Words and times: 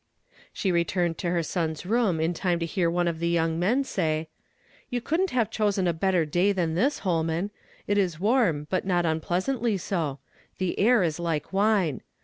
She 0.51 0.71
returned 0.71 1.19
to 1.19 1.29
her 1.29 1.43
son's 1.43 1.85
room 1.85 2.19
m 2.19 2.33
time 2.33 2.57
to 2.57 2.65
hear 2.65 2.89
one 2.89 3.07
of 3.07 3.19
the 3.19 3.29
young 3.29 3.59
men 3.59 3.83
say. 3.83 4.29
—"You 4.89 4.99
coulchi't 4.99 5.29
have 5.29 5.51
chosen 5.51 5.85
"a 5.85 5.93
better 5.93 6.25
day 6.25 6.51
"tlmn 6.55 6.73
this, 6.73 6.97
Holman. 7.05 7.51
It 7.85 7.99
is 7.99 8.19
warm, 8.19 8.65
but 8.71 8.83
not 8.83 9.05
unpleasantly 9.05 9.77
so; 9.77 10.17
the 10.57 10.79
air 10.79 11.03
is 11.03 11.19
like 11.19 11.53
wine. 11.53 12.01